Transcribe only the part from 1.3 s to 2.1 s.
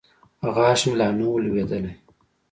و لوېدلى.